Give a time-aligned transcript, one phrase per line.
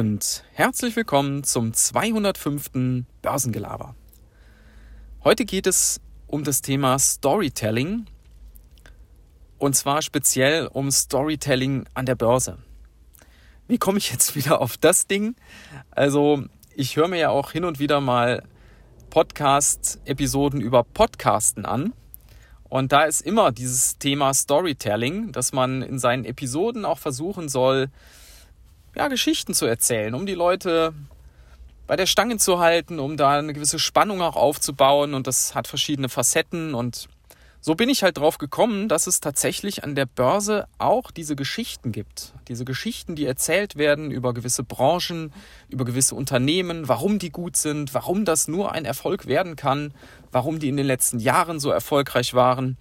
[0.00, 3.04] und herzlich willkommen zum 205.
[3.20, 3.94] Börsengelaber.
[5.24, 8.06] Heute geht es um das Thema Storytelling
[9.58, 12.56] und zwar speziell um Storytelling an der Börse.
[13.68, 15.36] Wie komme ich jetzt wieder auf das Ding?
[15.90, 16.44] Also,
[16.74, 18.42] ich höre mir ja auch hin und wieder mal
[19.10, 21.92] Podcast-Episoden über Podcasten an.
[22.70, 27.90] Und da ist immer dieses Thema Storytelling, dass man in seinen Episoden auch versuchen soll,
[28.94, 30.94] ja, Geschichten zu erzählen, um die Leute
[31.86, 35.12] bei der Stange zu halten, um da eine gewisse Spannung auch aufzubauen.
[35.14, 36.74] Und das hat verschiedene Facetten.
[36.74, 37.08] Und
[37.60, 41.90] so bin ich halt drauf gekommen, dass es tatsächlich an der Börse auch diese Geschichten
[41.92, 42.32] gibt.
[42.48, 45.32] Diese Geschichten, die erzählt werden über gewisse Branchen,
[45.68, 49.92] über gewisse Unternehmen, warum die gut sind, warum das nur ein Erfolg werden kann,
[50.30, 52.78] warum die in den letzten Jahren so erfolgreich waren.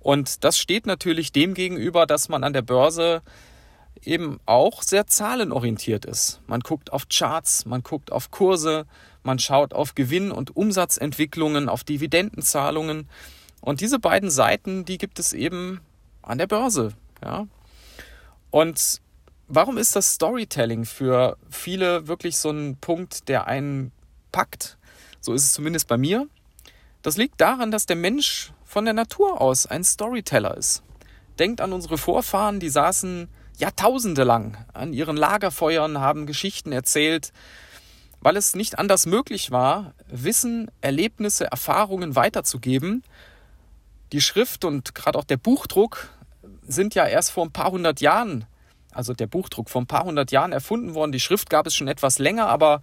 [0.00, 3.22] Und das steht natürlich dem gegenüber, dass man an der Börse
[4.04, 6.40] eben auch sehr zahlenorientiert ist.
[6.46, 8.86] Man guckt auf Charts, man guckt auf Kurse,
[9.22, 13.08] man schaut auf Gewinn- und Umsatzentwicklungen, auf Dividendenzahlungen.
[13.60, 15.80] Und diese beiden Seiten, die gibt es eben
[16.22, 16.92] an der Börse.
[17.22, 17.46] Ja?
[18.50, 19.00] Und
[19.48, 23.92] warum ist das Storytelling für viele wirklich so ein Punkt, der einen
[24.32, 24.78] packt?
[25.20, 26.28] So ist es zumindest bei mir.
[27.02, 30.82] Das liegt daran, dass der Mensch von der Natur aus ein Storyteller ist.
[31.38, 33.28] Denkt an unsere Vorfahren, die saßen
[33.58, 37.32] Jahrtausende lang an ihren Lagerfeuern, haben Geschichten erzählt,
[38.20, 43.02] weil es nicht anders möglich war, Wissen, Erlebnisse, Erfahrungen weiterzugeben
[44.12, 46.08] die Schrift und gerade auch der Buchdruck
[46.66, 48.46] sind ja erst vor ein paar hundert Jahren,
[48.92, 51.12] also der Buchdruck vor ein paar hundert Jahren erfunden worden.
[51.12, 52.82] Die Schrift gab es schon etwas länger, aber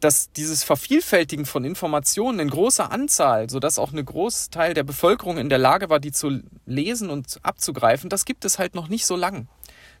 [0.00, 5.48] dass dieses Vervielfältigen von Informationen in großer Anzahl, sodass auch ein Großteil der Bevölkerung in
[5.48, 9.16] der Lage war, die zu lesen und abzugreifen, das gibt es halt noch nicht so
[9.16, 9.48] lang.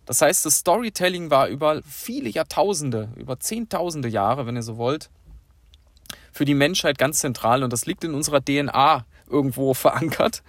[0.06, 5.10] Das heißt, das Storytelling war über viele Jahrtausende, über Zehntausende Jahre, wenn ihr so wollt,
[6.32, 10.42] für die Menschheit ganz zentral und das liegt in unserer DNA irgendwo verankert.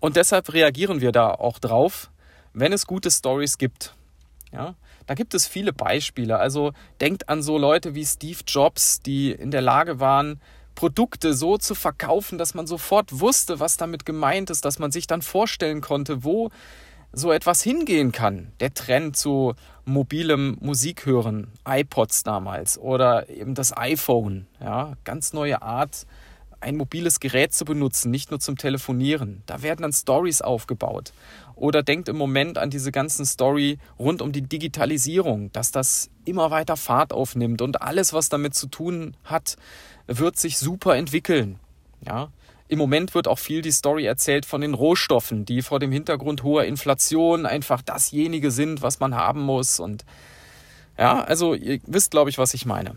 [0.00, 2.10] Und deshalb reagieren wir da auch drauf,
[2.54, 3.94] wenn es gute Stories gibt.
[4.52, 4.74] Ja,
[5.08, 6.38] da gibt es viele Beispiele.
[6.38, 10.40] Also denkt an so Leute wie Steve Jobs, die in der Lage waren,
[10.74, 15.06] Produkte so zu verkaufen, dass man sofort wusste, was damit gemeint ist, dass man sich
[15.06, 16.50] dann vorstellen konnte, wo
[17.10, 18.52] so etwas hingehen kann.
[18.60, 19.54] Der Trend zu
[19.86, 26.06] mobilem Musikhören, iPods damals oder eben das iPhone, ja, ganz neue Art
[26.60, 29.42] ein mobiles Gerät zu benutzen, nicht nur zum Telefonieren.
[29.46, 31.12] Da werden dann Stories aufgebaut.
[31.54, 36.50] Oder denkt im Moment an diese ganzen Story rund um die Digitalisierung, dass das immer
[36.50, 39.56] weiter Fahrt aufnimmt und alles, was damit zu tun hat,
[40.06, 41.58] wird sich super entwickeln.
[42.06, 42.30] Ja,
[42.68, 46.42] im Moment wird auch viel die Story erzählt von den Rohstoffen, die vor dem Hintergrund
[46.42, 49.80] hoher Inflation einfach dasjenige sind, was man haben muss.
[49.80, 50.04] Und
[50.98, 52.96] ja, also ihr wisst, glaube ich, was ich meine.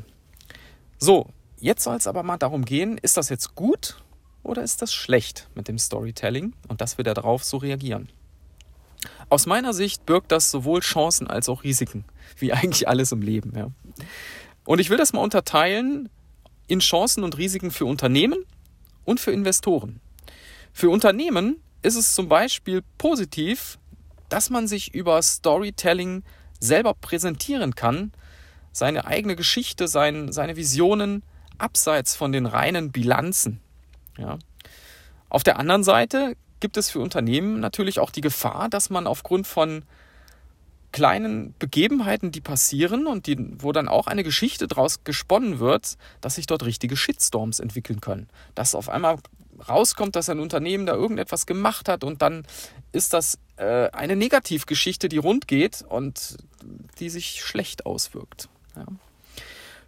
[0.98, 1.28] So,
[1.62, 3.98] Jetzt soll es aber mal darum gehen, ist das jetzt gut
[4.42, 8.10] oder ist das schlecht mit dem Storytelling und dass wir darauf so reagieren.
[9.30, 12.04] Aus meiner Sicht birgt das sowohl Chancen als auch Risiken,
[12.38, 13.54] wie eigentlich alles im Leben.
[13.56, 13.70] Ja.
[14.66, 16.10] Und ich will das mal unterteilen
[16.66, 18.44] in Chancen und Risiken für Unternehmen
[19.06, 20.02] und für Investoren.
[20.74, 23.78] Für Unternehmen ist es zum Beispiel positiv,
[24.30, 26.24] dass man sich über Storytelling
[26.60, 28.14] selber präsentieren kann,
[28.72, 31.22] seine eigene Geschichte, sein, seine Visionen
[31.58, 33.62] abseits von den reinen Bilanzen.
[34.18, 34.40] Ja.
[35.30, 39.48] Auf der anderen Seite gibt es für Unternehmen natürlich auch die Gefahr, dass man aufgrund
[39.48, 39.84] von
[40.92, 46.36] kleinen Begebenheiten, die passieren und die, wo dann auch eine Geschichte daraus gesponnen wird, dass
[46.36, 48.28] sich dort richtige Shitstorms entwickeln können.
[48.56, 49.18] Dass auf einmal
[49.68, 52.46] rauskommt, dass ein Unternehmen da irgendetwas gemacht hat und dann
[52.92, 56.38] ist das äh, eine Negativgeschichte, die rund geht und
[57.00, 58.50] die sich schlecht auswirkt.
[58.76, 58.86] Ja.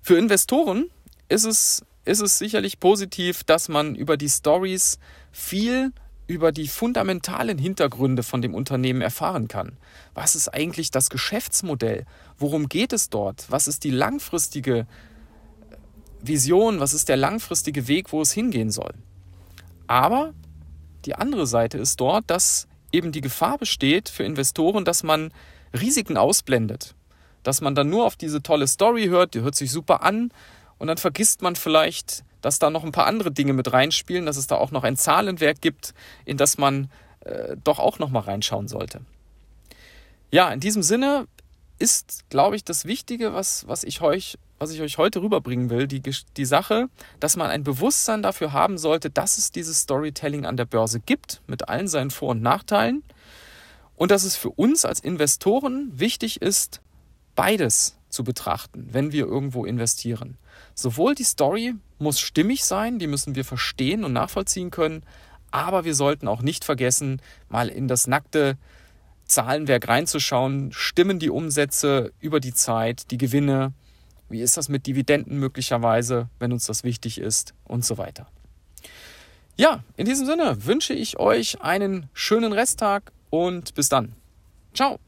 [0.01, 0.89] Für Investoren
[1.33, 4.99] ist es, ist es sicherlich positiv, dass man über die Stories
[5.31, 5.91] viel
[6.25, 9.77] über die fundamentalen Hintergründe von dem Unternehmen erfahren kann.
[10.13, 12.05] Was ist eigentlich das Geschäftsmodell?
[12.37, 13.45] Worum geht es dort?
[13.49, 14.87] Was ist die langfristige
[16.21, 16.79] Vision?
[16.79, 18.93] Was ist der langfristige Weg, wo es hingehen soll?
[19.87, 20.33] Aber
[21.05, 25.33] die andere Seite ist dort, dass eben die Gefahr besteht für Investoren, dass man
[25.73, 26.95] Risiken ausblendet.
[27.43, 30.31] Dass man dann nur auf diese tolle Story hört, die hört sich super an,
[30.83, 34.35] und dann vergisst man vielleicht, dass da noch ein paar andere Dinge mit reinspielen, dass
[34.35, 35.93] es da auch noch ein Zahlenwerk gibt,
[36.25, 36.91] in das man
[37.21, 38.99] äh, doch auch noch mal reinschauen sollte.
[40.29, 41.25] Ja, in diesem Sinne
[41.79, 45.87] ist, glaube ich, das Wichtige, was, was, ich euch, was ich euch heute rüberbringen will,
[45.87, 46.89] die, die Sache,
[47.21, 51.41] dass man ein Bewusstsein dafür haben sollte, dass es dieses Storytelling an der Börse gibt,
[51.47, 53.03] mit allen seinen Vor- und Nachteilen.
[53.95, 56.81] Und dass es für uns als Investoren wichtig ist,
[57.35, 60.37] beides zu betrachten, wenn wir irgendwo investieren.
[60.75, 65.03] Sowohl die Story muss stimmig sein, die müssen wir verstehen und nachvollziehen können,
[65.51, 68.57] aber wir sollten auch nicht vergessen, mal in das nackte
[69.25, 70.71] Zahlenwerk reinzuschauen.
[70.71, 73.73] Stimmen die Umsätze über die Zeit, die Gewinne?
[74.29, 78.27] Wie ist das mit Dividenden möglicherweise, wenn uns das wichtig ist und so weiter.
[79.55, 84.15] Ja, in diesem Sinne wünsche ich euch einen schönen Resttag und bis dann.
[84.73, 84.99] Ciao.